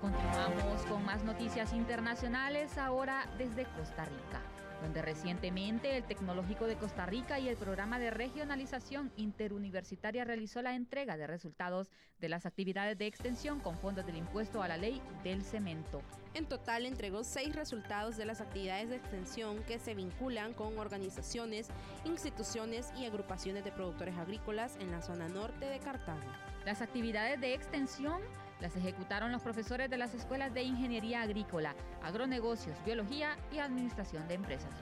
Continuamos 0.00 0.82
con 0.82 1.04
más 1.04 1.24
noticias 1.24 1.72
internacionales 1.72 2.76
ahora 2.76 3.26
desde 3.38 3.64
Costa 3.64 4.04
Rica, 4.04 4.42
donde 4.82 5.00
recientemente 5.00 5.96
el 5.96 6.04
Tecnológico 6.04 6.66
de 6.66 6.76
Costa 6.76 7.06
Rica 7.06 7.38
y 7.38 7.48
el 7.48 7.56
Programa 7.56 7.98
de 7.98 8.10
Regionalización 8.10 9.10
Interuniversitaria 9.16 10.24
realizó 10.24 10.60
la 10.60 10.74
entrega 10.74 11.16
de 11.16 11.26
resultados 11.26 11.90
de 12.20 12.28
las 12.28 12.44
actividades 12.44 12.98
de 12.98 13.06
extensión 13.06 13.58
con 13.60 13.78
fondos 13.78 14.04
del 14.04 14.16
impuesto 14.16 14.62
a 14.62 14.68
la 14.68 14.76
ley 14.76 15.00
del 15.24 15.42
cemento. 15.42 16.02
En 16.34 16.44
total 16.44 16.84
entregó 16.84 17.24
seis 17.24 17.56
resultados 17.56 18.18
de 18.18 18.26
las 18.26 18.42
actividades 18.42 18.90
de 18.90 18.96
extensión 18.96 19.62
que 19.64 19.78
se 19.78 19.94
vinculan 19.94 20.52
con 20.52 20.78
organizaciones, 20.78 21.68
instituciones 22.04 22.92
y 22.98 23.06
agrupaciones 23.06 23.64
de 23.64 23.72
productores 23.72 24.16
agrícolas 24.18 24.76
en 24.76 24.90
la 24.90 25.00
zona 25.00 25.28
norte 25.28 25.64
de 25.64 25.78
Cartago. 25.78 26.20
Las 26.66 26.82
actividades 26.82 27.40
de 27.40 27.54
extensión 27.54 28.20
las 28.60 28.76
ejecutaron 28.76 29.32
los 29.32 29.42
profesores 29.42 29.90
de 29.90 29.98
las 29.98 30.14
escuelas 30.14 30.54
de 30.54 30.62
Ingeniería 30.62 31.22
Agrícola, 31.22 31.74
Agronegocios, 32.02 32.76
Biología 32.84 33.36
y 33.52 33.58
Administración 33.58 34.26
de 34.28 34.34
Empresas. 34.34 34.72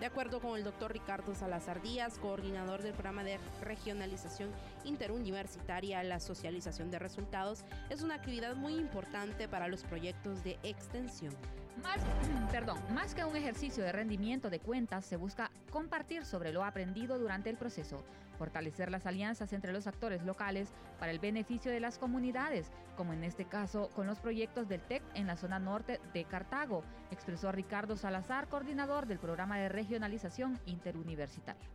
De 0.00 0.06
acuerdo 0.06 0.40
con 0.40 0.56
el 0.56 0.64
doctor 0.64 0.92
Ricardo 0.92 1.34
Salazar 1.34 1.80
Díaz, 1.80 2.18
coordinador 2.18 2.82
del 2.82 2.92
programa 2.92 3.22
de 3.22 3.38
regionalización 3.62 4.50
interuniversitaria, 4.84 6.02
la 6.02 6.20
socialización 6.20 6.90
de 6.90 6.98
resultados 6.98 7.64
es 7.90 8.02
una 8.02 8.16
actividad 8.16 8.56
muy 8.56 8.74
importante 8.74 9.48
para 9.48 9.68
los 9.68 9.84
proyectos 9.84 10.42
de 10.42 10.58
extensión. 10.62 11.34
Más, 11.82 11.98
perdón, 12.52 12.78
más 12.92 13.14
que 13.14 13.24
un 13.24 13.36
ejercicio 13.36 13.82
de 13.82 13.92
rendimiento 13.92 14.50
de 14.50 14.60
cuentas, 14.60 15.04
se 15.04 15.16
busca 15.16 15.50
compartir 15.70 16.24
sobre 16.24 16.52
lo 16.52 16.64
aprendido 16.64 17.18
durante 17.18 17.50
el 17.50 17.56
proceso, 17.56 18.04
fortalecer 18.38 18.90
las 18.90 19.06
alianzas 19.06 19.52
entre 19.52 19.72
los 19.72 19.86
actores 19.86 20.22
locales 20.22 20.72
para 20.98 21.12
el 21.12 21.18
beneficio 21.18 21.70
de 21.70 21.80
las 21.80 21.98
comunidades, 21.98 22.70
como 22.96 23.12
en 23.12 23.24
este 23.24 23.44
caso 23.44 23.90
con 23.94 24.06
los 24.06 24.20
proyectos 24.20 24.68
del 24.68 24.80
TEC 24.80 25.02
en 25.14 25.26
la 25.26 25.36
zona 25.36 25.58
norte 25.58 26.00
de 26.12 26.24
Cartago, 26.24 26.84
expresó 27.10 27.52
Ricardo 27.52 27.96
Salazar, 27.96 28.48
coordinador 28.48 29.06
del 29.06 29.18
programa 29.18 29.58
de 29.58 29.68
regionalización 29.68 30.58
interuniversitaria. 30.66 31.68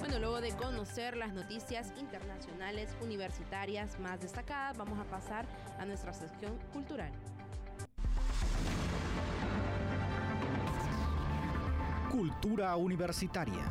Bueno, 0.00 0.18
luego 0.18 0.40
de 0.40 0.52
conocer 0.52 1.16
las 1.16 1.32
noticias 1.32 1.92
internacionales 1.96 2.94
universitarias 3.00 3.98
más 4.00 4.20
destacadas, 4.20 4.76
vamos 4.76 4.98
a 4.98 5.04
pasar 5.04 5.46
a 5.78 5.86
nuestra 5.86 6.12
sección 6.12 6.58
cultural. 6.72 7.12
Cultura 12.16 12.74
universitaria. 12.76 13.70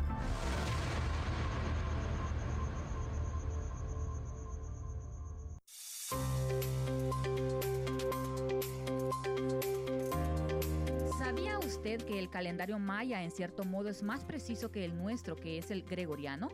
¿Sabía 11.18 11.58
usted 11.58 12.00
que 12.02 12.20
el 12.20 12.30
calendario 12.30 12.78
maya 12.78 13.24
en 13.24 13.32
cierto 13.32 13.64
modo 13.64 13.88
es 13.88 14.04
más 14.04 14.24
preciso 14.24 14.70
que 14.70 14.84
el 14.84 14.96
nuestro, 14.96 15.34
que 15.34 15.58
es 15.58 15.72
el 15.72 15.82
gregoriano? 15.82 16.48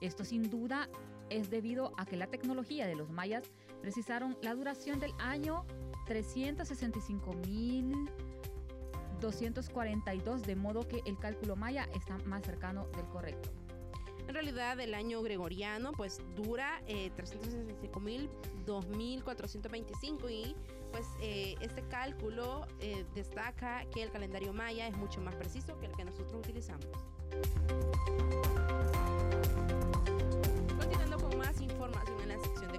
Esto 0.00 0.24
sin 0.24 0.48
duda 0.48 0.88
es 1.28 1.50
debido 1.50 1.92
a 1.98 2.06
que 2.06 2.16
la 2.16 2.28
tecnología 2.28 2.86
de 2.86 2.94
los 2.94 3.10
mayas 3.10 3.44
precisaron 3.82 4.38
la 4.40 4.54
duración 4.54 4.98
del 4.98 5.12
año 5.18 5.66
365.242, 9.20 10.40
de 10.42 10.56
modo 10.56 10.86
que 10.86 11.02
el 11.04 11.18
cálculo 11.18 11.56
maya 11.56 11.88
está 11.94 12.18
más 12.24 12.42
cercano 12.44 12.86
del 12.96 13.06
correcto. 13.06 13.50
En 14.26 14.34
realidad 14.34 14.78
el 14.78 14.92
año 14.94 15.22
gregoriano 15.22 15.92
pues 15.92 16.20
dura 16.36 16.82
eh, 16.86 17.10
365.000, 17.16 18.28
y 20.30 20.54
pues 20.92 21.06
eh, 21.22 21.54
este 21.62 21.82
cálculo 21.88 22.66
eh, 22.80 23.06
destaca 23.14 23.86
que 23.92 24.02
el 24.02 24.10
calendario 24.10 24.52
maya 24.52 24.86
es 24.86 24.94
mucho 24.98 25.22
más 25.22 25.34
preciso 25.34 25.78
que 25.78 25.86
el 25.86 25.92
que 25.92 26.04
nosotros 26.04 26.34
utilizamos. 26.34 26.86
Continuando 30.78 31.18
con 31.18 31.38
más 31.38 31.58
información 31.62 32.20
en 32.20 32.28
la 32.28 32.38
sección 32.38 32.70
de 32.72 32.77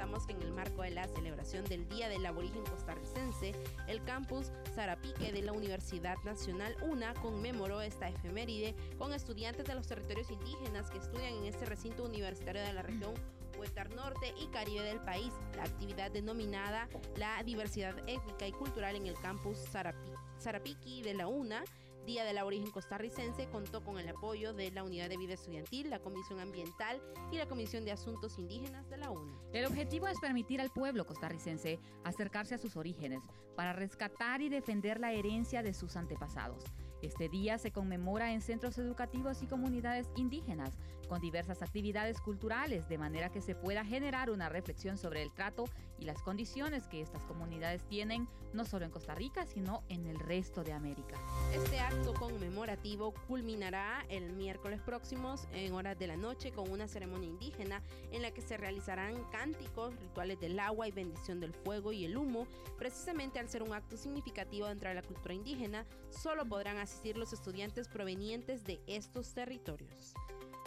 contamos 0.00 0.26
que 0.26 0.32
en 0.32 0.40
el 0.40 0.52
marco 0.52 0.80
de 0.80 0.92
la 0.92 1.06
celebración 1.08 1.62
del 1.66 1.86
Día 1.90 2.08
del 2.08 2.24
Aborigen 2.24 2.64
Costarricense, 2.64 3.52
el 3.86 4.02
campus 4.02 4.50
Zarapique 4.74 5.30
de 5.30 5.42
la 5.42 5.52
Universidad 5.52 6.16
Nacional 6.24 6.74
UNA 6.80 7.12
conmemoró 7.14 7.82
esta 7.82 8.08
efeméride 8.08 8.74
con 8.96 9.12
estudiantes 9.12 9.66
de 9.66 9.74
los 9.74 9.86
territorios 9.86 10.30
indígenas 10.30 10.90
que 10.90 10.96
estudian 10.96 11.34
en 11.34 11.44
este 11.44 11.66
recinto 11.66 12.02
universitario 12.02 12.62
de 12.62 12.72
la 12.72 12.80
región 12.80 13.12
Huetar 13.58 13.94
Norte 13.94 14.32
y 14.40 14.46
Caribe 14.46 14.82
del 14.84 15.00
país. 15.00 15.34
La 15.54 15.64
actividad 15.64 16.10
denominada 16.10 16.88
la 17.16 17.42
diversidad 17.42 17.94
étnica 18.06 18.46
y 18.46 18.52
cultural 18.52 18.96
en 18.96 19.06
el 19.06 19.18
campus 19.20 19.58
Zarapi 19.70 20.12
Zarapiqui 20.40 21.02
de 21.02 21.12
la 21.12 21.26
UNA 21.26 21.62
Día 22.06 22.24
del 22.24 22.38
Aborigen 22.38 22.70
Costarricense 22.70 23.48
contó 23.50 23.84
con 23.84 23.98
el 23.98 24.08
apoyo 24.08 24.54
de 24.54 24.70
la 24.70 24.82
Unidad 24.82 25.08
de 25.08 25.18
Vida 25.18 25.34
Estudiantil, 25.34 25.90
la 25.90 26.00
Comisión 26.00 26.40
Ambiental 26.40 27.00
y 27.30 27.36
la 27.36 27.46
Comisión 27.46 27.84
de 27.84 27.92
Asuntos 27.92 28.38
Indígenas 28.38 28.88
de 28.88 28.96
la 28.96 29.10
UNA. 29.10 29.38
El 29.52 29.66
objetivo 29.66 30.08
es 30.08 30.18
permitir 30.18 30.60
al 30.60 30.70
pueblo 30.70 31.06
costarricense 31.06 31.78
acercarse 32.04 32.54
a 32.54 32.58
sus 32.58 32.76
orígenes 32.76 33.22
para 33.54 33.74
rescatar 33.74 34.40
y 34.40 34.48
defender 34.48 34.98
la 34.98 35.12
herencia 35.12 35.62
de 35.62 35.74
sus 35.74 35.96
antepasados. 35.96 36.64
Este 37.02 37.28
día 37.28 37.58
se 37.58 37.70
conmemora 37.70 38.32
en 38.32 38.40
centros 38.40 38.78
educativos 38.78 39.42
y 39.42 39.46
comunidades 39.46 40.10
indígenas, 40.16 40.78
con 41.10 41.20
diversas 41.20 41.60
actividades 41.60 42.20
culturales, 42.20 42.88
de 42.88 42.96
manera 42.96 43.30
que 43.30 43.42
se 43.42 43.56
pueda 43.56 43.84
generar 43.84 44.30
una 44.30 44.48
reflexión 44.48 44.96
sobre 44.96 45.22
el 45.22 45.32
trato 45.32 45.64
y 45.98 46.04
las 46.04 46.22
condiciones 46.22 46.86
que 46.86 47.00
estas 47.00 47.24
comunidades 47.24 47.82
tienen, 47.88 48.28
no 48.52 48.64
solo 48.64 48.84
en 48.84 48.92
Costa 48.92 49.16
Rica, 49.16 49.44
sino 49.44 49.82
en 49.88 50.06
el 50.06 50.20
resto 50.20 50.62
de 50.62 50.72
América. 50.72 51.16
Este 51.52 51.80
acto 51.80 52.14
conmemorativo 52.14 53.12
culminará 53.26 54.06
el 54.08 54.32
miércoles 54.34 54.80
próximos 54.82 55.48
en 55.52 55.72
horas 55.72 55.98
de 55.98 56.06
la 56.06 56.16
noche 56.16 56.52
con 56.52 56.70
una 56.70 56.86
ceremonia 56.86 57.28
indígena 57.28 57.82
en 58.12 58.22
la 58.22 58.30
que 58.30 58.40
se 58.40 58.56
realizarán 58.56 59.24
cánticos, 59.32 59.98
rituales 59.98 60.38
del 60.38 60.60
agua 60.60 60.86
y 60.86 60.92
bendición 60.92 61.40
del 61.40 61.52
fuego 61.52 61.92
y 61.92 62.04
el 62.04 62.16
humo. 62.16 62.46
Precisamente 62.78 63.40
al 63.40 63.48
ser 63.48 63.64
un 63.64 63.72
acto 63.72 63.96
significativo 63.96 64.68
dentro 64.68 64.88
de 64.88 64.94
la 64.94 65.02
cultura 65.02 65.34
indígena, 65.34 65.84
solo 66.10 66.46
podrán 66.46 66.78
asistir 66.78 67.18
los 67.18 67.32
estudiantes 67.32 67.88
provenientes 67.88 68.62
de 68.62 68.80
estos 68.86 69.34
territorios. 69.34 70.14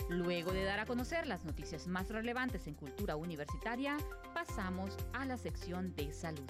Luego 0.10 0.52
de 0.52 0.64
dar 0.64 0.80
a 0.80 0.86
conocer 0.86 1.28
las 1.28 1.46
noticias 1.46 1.88
más 1.88 2.10
relevantes 2.10 2.68
en 2.68 2.76
cultura 2.76 3.16
universitaria, 3.16 3.98
pasamos 4.34 4.98
a 5.14 5.26
la 5.26 5.38
sección 5.38 5.96
de 5.96 6.14
salud. 6.14 6.50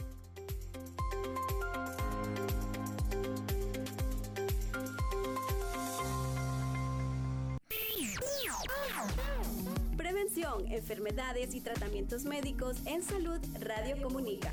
Prevención, 9.97 10.65
enfermedades 10.71 11.53
y 11.53 11.61
tratamientos 11.61 12.25
médicos 12.25 12.77
en 12.85 13.03
salud 13.03 13.39
Radio 13.59 14.01
Comunica. 14.01 14.51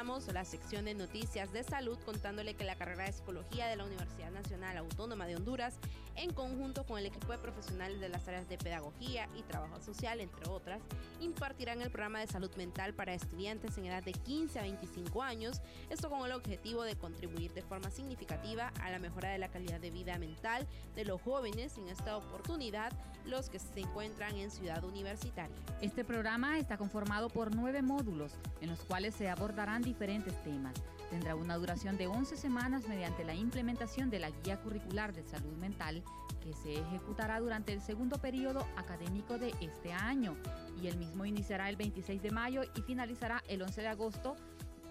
Comenzamos 0.00 0.32
la 0.32 0.46
sección 0.46 0.86
de 0.86 0.94
noticias 0.94 1.52
de 1.52 1.62
salud 1.62 1.98
contándole 2.06 2.54
que 2.54 2.64
la 2.64 2.74
carrera 2.74 3.04
de 3.04 3.12
psicología 3.12 3.66
de 3.66 3.76
la 3.76 3.84
Universidad 3.84 4.30
Nacional 4.30 4.78
Autónoma 4.78 5.26
de 5.26 5.36
Honduras, 5.36 5.78
en 6.16 6.32
conjunto 6.32 6.86
con 6.86 6.98
el 6.98 7.04
equipo 7.04 7.30
de 7.32 7.36
profesionales 7.36 8.00
de 8.00 8.08
las 8.08 8.26
áreas 8.26 8.48
de 8.48 8.56
pedagogía 8.56 9.28
y 9.36 9.42
trabajo 9.42 9.78
social, 9.82 10.20
entre 10.20 10.48
otras, 10.48 10.80
impartirán 11.20 11.82
el 11.82 11.90
programa 11.90 12.20
de 12.20 12.28
salud 12.28 12.50
mental 12.56 12.94
para 12.94 13.12
estudiantes 13.12 13.76
en 13.76 13.86
edad 13.86 14.02
de 14.02 14.12
15 14.12 14.58
a 14.58 14.62
25 14.62 15.22
años, 15.22 15.60
esto 15.90 16.08
con 16.08 16.24
el 16.24 16.32
objetivo 16.32 16.82
de 16.82 16.96
contribuir 16.96 17.52
de 17.52 17.62
forma 17.62 17.90
significativa 17.90 18.72
a 18.80 18.90
la 18.90 19.00
mejora 19.00 19.28
de 19.28 19.38
la 19.38 19.48
calidad 19.48 19.80
de 19.80 19.90
vida 19.90 20.18
mental 20.18 20.66
de 20.94 21.04
los 21.04 21.20
jóvenes 21.20 21.76
en 21.76 21.88
esta 21.88 22.16
oportunidad, 22.16 22.90
los 23.26 23.50
que 23.50 23.58
se 23.58 23.80
encuentran 23.80 24.34
en 24.36 24.50
Ciudad 24.50 24.82
Universitaria. 24.82 25.54
Este 25.82 26.04
programa 26.04 26.58
está 26.58 26.78
conformado 26.78 27.28
por 27.28 27.54
nueve 27.54 27.82
módulos, 27.82 28.32
en 28.62 28.70
los 28.70 28.80
cuales 28.80 29.14
se 29.14 29.28
abordarán 29.28 29.89
diferentes 29.90 30.40
temas. 30.44 30.74
Tendrá 31.10 31.34
una 31.34 31.56
duración 31.56 31.96
de 31.96 32.06
11 32.06 32.36
semanas 32.36 32.86
mediante 32.86 33.24
la 33.24 33.34
implementación 33.34 34.08
de 34.08 34.20
la 34.20 34.30
Guía 34.30 34.60
Curricular 34.60 35.12
de 35.12 35.24
Salud 35.24 35.56
Mental 35.56 36.04
que 36.40 36.54
se 36.54 36.74
ejecutará 36.74 37.40
durante 37.40 37.72
el 37.72 37.82
segundo 37.82 38.18
periodo 38.18 38.64
académico 38.76 39.36
de 39.36 39.52
este 39.60 39.92
año 39.92 40.36
y 40.80 40.86
el 40.86 40.96
mismo 40.96 41.24
iniciará 41.24 41.68
el 41.68 41.76
26 41.76 42.22
de 42.22 42.30
mayo 42.30 42.62
y 42.76 42.82
finalizará 42.82 43.42
el 43.48 43.62
11 43.62 43.80
de 43.82 43.88
agosto. 43.88 44.36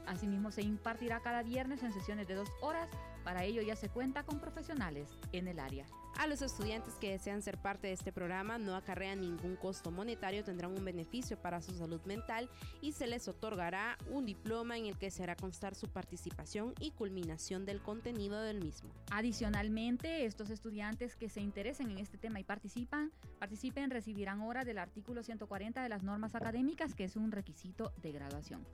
Asimismo 0.05 0.51
se 0.51 0.63
impartirá 0.63 1.21
cada 1.21 1.41
viernes 1.41 1.81
en 1.81 1.93
sesiones 1.93 2.27
de 2.27 2.35
dos 2.35 2.49
horas. 2.61 2.89
Para 3.23 3.45
ello 3.45 3.61
ya 3.61 3.77
se 3.77 3.87
cuenta 3.87 4.23
con 4.23 4.39
profesionales 4.39 5.07
en 5.31 5.47
el 5.47 5.59
área. 5.59 5.85
A 6.19 6.27
los 6.27 6.41
estudiantes 6.41 6.95
que 6.95 7.11
desean 7.11 7.41
ser 7.41 7.57
parte 7.57 7.87
de 7.87 7.93
este 7.93 8.11
programa 8.11 8.57
no 8.57 8.75
acarrean 8.75 9.21
ningún 9.21 9.55
costo 9.55 9.89
monetario, 9.89 10.43
tendrán 10.43 10.77
un 10.77 10.83
beneficio 10.83 11.41
para 11.41 11.61
su 11.61 11.73
salud 11.73 12.01
mental 12.03 12.49
y 12.81 12.91
se 12.91 13.07
les 13.07 13.29
otorgará 13.29 13.97
un 14.11 14.25
diploma 14.25 14.77
en 14.77 14.85
el 14.85 14.97
que 14.97 15.11
se 15.11 15.23
hará 15.23 15.37
constar 15.37 15.75
su 15.75 15.87
participación 15.87 16.73
y 16.81 16.91
culminación 16.91 17.65
del 17.65 17.81
contenido 17.81 18.41
del 18.41 18.59
mismo. 18.59 18.89
Adicionalmente, 19.11 20.25
estos 20.25 20.49
estudiantes 20.49 21.15
que 21.15 21.29
se 21.29 21.39
interesen 21.39 21.89
en 21.89 21.99
este 21.99 22.17
tema 22.17 22.41
y 22.41 22.43
participan, 22.43 23.13
participen 23.39 23.89
recibirán 23.89 24.41
horas 24.41 24.65
del 24.65 24.79
artículo 24.79 25.23
140 25.23 25.81
de 25.81 25.87
las 25.87 26.03
normas 26.03 26.35
académicas, 26.35 26.95
que 26.95 27.05
es 27.05 27.15
un 27.15 27.31
requisito 27.31 27.93
de 28.01 28.11
graduación. 28.11 28.67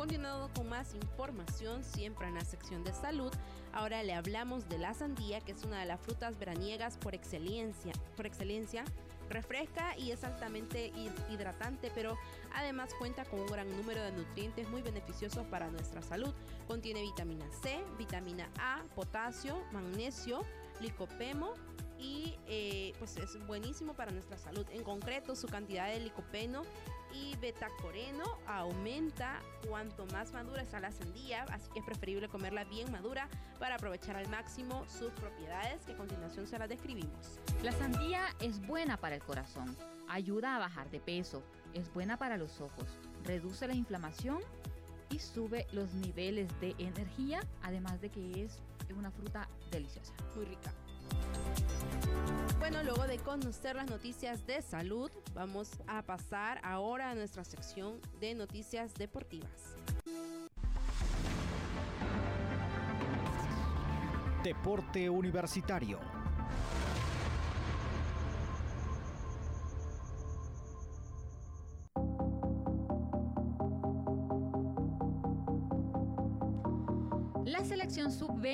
Continuando 0.00 0.50
con 0.54 0.66
más 0.66 0.94
información, 0.94 1.84
siempre 1.84 2.26
en 2.26 2.34
la 2.34 2.40
sección 2.40 2.82
de 2.84 2.94
salud, 2.94 3.30
ahora 3.70 4.02
le 4.02 4.14
hablamos 4.14 4.66
de 4.66 4.78
la 4.78 4.94
sandía, 4.94 5.42
que 5.42 5.52
es 5.52 5.62
una 5.62 5.80
de 5.80 5.84
las 5.84 6.00
frutas 6.00 6.38
veraniegas 6.38 6.96
por 6.96 7.14
excelencia. 7.14 7.92
Por 8.16 8.24
excelencia 8.24 8.82
refresca 9.28 9.98
y 9.98 10.10
es 10.10 10.24
altamente 10.24 10.90
hidratante, 11.30 11.92
pero 11.94 12.16
además 12.54 12.94
cuenta 12.98 13.26
con 13.26 13.40
un 13.40 13.46
gran 13.48 13.68
número 13.76 14.02
de 14.02 14.12
nutrientes 14.12 14.70
muy 14.70 14.80
beneficiosos 14.80 15.46
para 15.48 15.68
nuestra 15.68 16.00
salud. 16.00 16.32
Contiene 16.66 17.02
vitamina 17.02 17.44
C, 17.62 17.84
vitamina 17.98 18.48
A, 18.58 18.82
potasio, 18.94 19.62
magnesio, 19.70 20.46
licopeno 20.80 21.52
y 22.00 22.34
eh, 22.46 22.94
pues 22.98 23.16
es 23.16 23.38
buenísimo 23.46 23.94
para 23.94 24.10
nuestra 24.10 24.38
salud. 24.38 24.66
En 24.70 24.82
concreto, 24.82 25.36
su 25.36 25.46
cantidad 25.46 25.88
de 25.88 26.00
licopeno 26.00 26.62
y 27.12 27.36
betacoreno 27.36 28.24
aumenta 28.46 29.40
cuanto 29.68 30.06
más 30.06 30.32
madura 30.32 30.62
está 30.62 30.80
la 30.80 30.92
sandía, 30.92 31.42
así 31.50 31.70
que 31.72 31.80
es 31.80 31.84
preferible 31.84 32.28
comerla 32.28 32.64
bien 32.64 32.90
madura 32.90 33.28
para 33.58 33.74
aprovechar 33.74 34.16
al 34.16 34.28
máximo 34.28 34.84
sus 34.88 35.10
propiedades 35.12 35.84
que 35.84 35.92
a 35.92 35.96
continuación 35.96 36.46
se 36.46 36.58
las 36.58 36.68
describimos. 36.68 37.38
La 37.62 37.72
sandía 37.72 38.22
es 38.40 38.64
buena 38.66 38.96
para 38.96 39.16
el 39.16 39.22
corazón, 39.22 39.76
ayuda 40.08 40.56
a 40.56 40.60
bajar 40.60 40.90
de 40.90 41.00
peso, 41.00 41.42
es 41.74 41.92
buena 41.92 42.16
para 42.16 42.36
los 42.36 42.60
ojos, 42.60 42.86
reduce 43.24 43.66
la 43.66 43.74
inflamación 43.74 44.38
y 45.10 45.18
sube 45.18 45.66
los 45.72 45.92
niveles 45.94 46.48
de 46.60 46.74
energía, 46.78 47.40
además 47.62 48.00
de 48.00 48.10
que 48.10 48.44
es 48.44 48.60
una 48.96 49.10
fruta 49.10 49.48
deliciosa. 49.70 50.12
Muy 50.36 50.44
rica. 50.44 50.72
Bueno, 52.58 52.82
luego 52.82 53.06
de 53.06 53.18
conocer 53.18 53.76
las 53.76 53.90
noticias 53.90 54.46
de 54.46 54.62
salud, 54.62 55.10
vamos 55.34 55.70
a 55.86 56.02
pasar 56.02 56.60
ahora 56.62 57.10
a 57.10 57.14
nuestra 57.14 57.44
sección 57.44 58.00
de 58.20 58.34
noticias 58.34 58.94
deportivas. 58.94 59.74
Deporte 64.42 65.10
Universitario. 65.10 65.98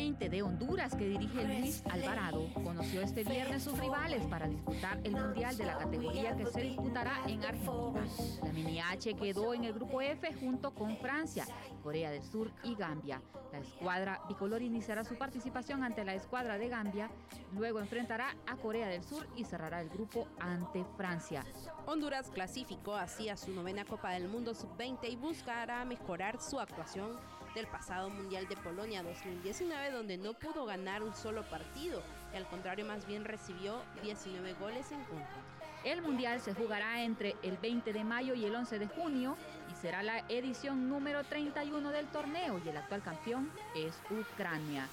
Sub-20 0.06 0.28
de 0.30 0.42
Honduras 0.42 0.94
que 0.94 1.08
dirige 1.08 1.44
Luis 1.44 1.82
Alvarado 1.90 2.46
conoció 2.54 3.02
este 3.02 3.24
viernes 3.24 3.64
sus 3.64 3.78
rivales 3.78 4.24
para 4.26 4.46
disputar 4.46 5.00
el 5.02 5.12
Mundial 5.12 5.56
de 5.56 5.64
la 5.64 5.78
categoría 5.78 6.36
que 6.36 6.46
se 6.46 6.60
disputará 6.60 7.22
en 7.26 7.44
Argentina. 7.44 8.06
La 8.44 8.52
Mini 8.52 8.80
H 8.80 9.14
quedó 9.14 9.54
en 9.54 9.64
el 9.64 9.72
grupo 9.72 10.00
F 10.00 10.32
junto 10.34 10.72
con 10.72 10.96
Francia, 10.98 11.44
Corea 11.82 12.10
del 12.10 12.22
Sur 12.22 12.52
y 12.62 12.74
Gambia. 12.74 13.20
La 13.52 13.58
escuadra 13.58 14.20
bicolor 14.28 14.62
iniciará 14.62 15.02
su 15.04 15.16
participación 15.16 15.82
ante 15.82 16.04
la 16.04 16.14
escuadra 16.14 16.58
de 16.58 16.68
Gambia, 16.68 17.10
luego 17.54 17.80
enfrentará 17.80 18.36
a 18.46 18.56
Corea 18.56 18.88
del 18.88 19.02
Sur 19.02 19.26
y 19.34 19.44
cerrará 19.44 19.80
el 19.80 19.88
grupo 19.88 20.28
ante 20.38 20.84
Francia. 20.96 21.44
Honduras 21.86 22.30
clasificó 22.30 22.94
así 22.94 23.28
a 23.28 23.36
su 23.36 23.52
novena 23.52 23.84
Copa 23.84 24.10
del 24.12 24.28
Mundo 24.28 24.54
sub-20 24.54 25.10
y 25.10 25.16
buscará 25.16 25.84
mejorar 25.84 26.40
su 26.40 26.60
actuación 26.60 27.18
del 27.56 27.66
pasado 27.66 28.10
Mundial 28.10 28.46
de 28.48 28.56
Polonia 28.56 29.02
2019, 29.02 29.90
donde 29.90 30.18
no 30.18 30.34
pudo 30.34 30.66
ganar 30.66 31.02
un 31.02 31.14
solo 31.14 31.42
partido 31.44 32.02
y 32.32 32.36
al 32.36 32.46
contrario 32.46 32.84
más 32.84 33.06
bien 33.06 33.24
recibió 33.24 33.80
19 34.02 34.52
goles 34.60 34.92
en 34.92 35.02
contra. 35.04 35.26
El 35.82 36.02
Mundial 36.02 36.40
se 36.40 36.52
jugará 36.52 37.02
entre 37.02 37.34
el 37.42 37.56
20 37.56 37.94
de 37.94 38.04
mayo 38.04 38.34
y 38.34 38.44
el 38.44 38.54
11 38.54 38.78
de 38.78 38.88
junio 38.88 39.36
y 39.72 39.74
será 39.80 40.02
la 40.02 40.18
edición 40.28 40.90
número 40.90 41.24
31 41.24 41.90
del 41.90 42.06
torneo 42.08 42.60
y 42.62 42.68
el 42.68 42.76
actual 42.76 43.02
campeón 43.02 43.50
es 43.74 43.98
Ucrania. 44.10 44.86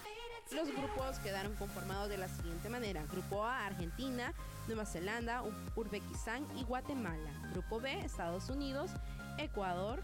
Los 0.53 0.69
grupos 0.69 1.19
quedaron 1.19 1.55
conformados 1.55 2.07
de 2.07 2.17
la 2.17 2.29
siguiente 2.29 2.69
manera. 2.69 3.03
Grupo 3.11 3.43
A, 3.43 3.65
Argentina, 3.65 4.33
Nueva 4.67 4.85
Zelanda, 4.85 5.43
Uzbekistán 5.75 6.47
y 6.55 6.63
Guatemala. 6.63 7.31
Grupo 7.51 7.81
B, 7.81 7.91
Estados 7.99 8.49
Unidos, 8.49 8.91
Ecuador, 9.37 10.01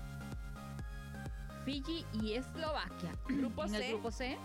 Fiji 1.66 2.06
y 2.22 2.34
Eslovaquia. 2.34 3.12
Grupo 3.28 3.64
en 3.66 3.70
C, 3.70 3.86
el 3.86 3.92
grupo 3.94 4.12
C, 4.12 4.38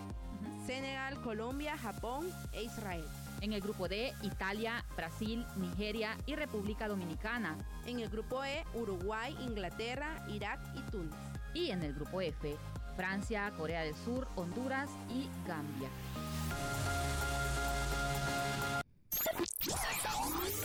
Senegal, 0.65 1.21
Colombia, 1.21 1.77
Japón 1.77 2.31
e 2.51 2.63
Israel. 2.63 3.05
en 3.41 3.53
el 3.53 3.61
grupo 3.61 3.87
D, 3.87 4.13
Italia, 4.23 4.83
Brasil, 4.95 5.45
Nigeria 5.57 6.17
y 6.25 6.35
República 6.35 6.87
Dominicana. 6.87 7.57
En 7.85 7.99
el 7.99 8.09
grupo 8.09 8.43
E, 8.43 8.63
Uruguay, 8.73 9.35
Inglaterra, 9.41 10.25
Irak 10.29 10.59
y 10.75 10.81
Túnez. 10.91 11.13
Y 11.53 11.69
en 11.71 11.83
el 11.83 11.93
grupo 11.93 12.21
F, 12.21 12.55
Francia, 12.95 13.51
Corea 13.57 13.83
del 13.83 13.95
Sur, 13.95 14.27
Honduras 14.35 14.89
y 15.09 15.29
Gambia. 15.47 15.89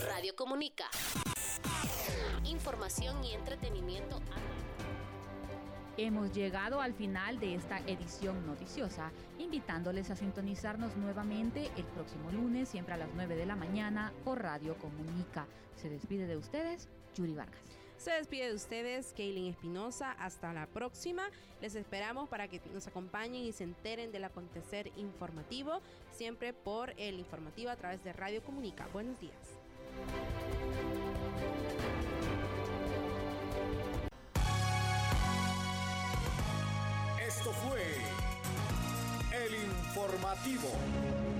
Radio 0.07 0.35
Comunica. 0.35 0.85
Información 2.45 3.23
y 3.23 3.33
entretenimiento. 3.33 4.19
Hemos 6.03 6.33
llegado 6.33 6.81
al 6.81 6.95
final 6.95 7.39
de 7.39 7.53
esta 7.53 7.77
edición 7.81 8.47
noticiosa, 8.47 9.11
invitándoles 9.37 10.09
a 10.09 10.15
sintonizarnos 10.15 10.97
nuevamente 10.97 11.69
el 11.77 11.83
próximo 11.83 12.31
lunes, 12.31 12.69
siempre 12.69 12.95
a 12.95 12.97
las 12.97 13.09
9 13.13 13.35
de 13.35 13.45
la 13.45 13.55
mañana, 13.55 14.11
por 14.23 14.41
Radio 14.41 14.75
Comunica. 14.79 15.45
Se 15.75 15.91
despide 15.91 16.25
de 16.25 16.37
ustedes, 16.37 16.89
Yuri 17.13 17.35
Vargas. 17.35 17.61
Se 17.97 18.09
despide 18.13 18.47
de 18.47 18.55
ustedes, 18.55 19.13
Kaylin 19.15 19.51
Espinosa. 19.51 20.13
Hasta 20.13 20.51
la 20.53 20.65
próxima. 20.65 21.29
Les 21.61 21.75
esperamos 21.75 22.27
para 22.29 22.47
que 22.47 22.59
nos 22.73 22.87
acompañen 22.87 23.43
y 23.43 23.51
se 23.51 23.63
enteren 23.63 24.11
del 24.11 24.23
acontecer 24.23 24.91
informativo, 24.95 25.81
siempre 26.09 26.51
por 26.51 26.95
el 26.97 27.19
informativo 27.19 27.69
a 27.69 27.75
través 27.75 28.03
de 28.03 28.11
Radio 28.11 28.41
Comunica. 28.43 28.87
Buenos 28.91 29.19
días. 29.19 29.59
Fue 37.51 37.83
el 39.45 39.55
informativo. 39.55 41.30